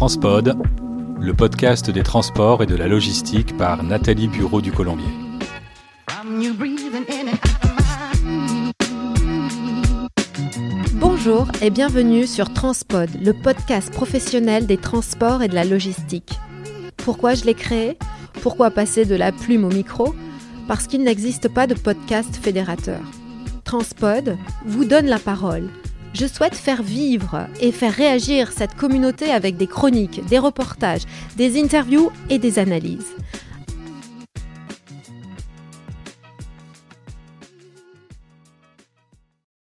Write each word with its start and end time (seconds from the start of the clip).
Transpod, 0.00 0.56
le 1.20 1.34
podcast 1.34 1.90
des 1.90 2.02
transports 2.02 2.62
et 2.62 2.66
de 2.66 2.74
la 2.74 2.88
logistique 2.88 3.54
par 3.58 3.82
Nathalie 3.82 4.28
Bureau 4.28 4.62
du 4.62 4.72
Colombier. 4.72 5.04
Bonjour 10.94 11.48
et 11.60 11.68
bienvenue 11.68 12.26
sur 12.26 12.50
Transpod, 12.54 13.10
le 13.22 13.34
podcast 13.34 13.92
professionnel 13.92 14.66
des 14.66 14.78
transports 14.78 15.42
et 15.42 15.48
de 15.48 15.54
la 15.54 15.64
logistique. 15.64 16.40
Pourquoi 16.96 17.34
je 17.34 17.44
l'ai 17.44 17.52
créé? 17.52 17.98
Pourquoi 18.40 18.70
passer 18.70 19.04
de 19.04 19.16
la 19.16 19.32
plume 19.32 19.66
au 19.66 19.70
micro? 19.70 20.14
Parce 20.66 20.86
qu'il 20.86 21.04
n'existe 21.04 21.50
pas 21.50 21.66
de 21.66 21.74
podcast 21.74 22.36
fédérateur. 22.36 23.02
Transpod 23.64 24.38
vous 24.64 24.86
donne 24.86 25.08
la 25.08 25.18
parole 25.18 25.68
je 26.14 26.26
souhaite 26.26 26.54
faire 26.54 26.82
vivre 26.82 27.46
et 27.60 27.72
faire 27.72 27.92
réagir 27.92 28.52
cette 28.52 28.74
communauté 28.74 29.30
avec 29.30 29.56
des 29.56 29.66
chroniques, 29.66 30.24
des 30.26 30.38
reportages, 30.38 31.02
des 31.36 31.60
interviews 31.60 32.10
et 32.28 32.38
des 32.38 32.58
analyses. 32.58 33.14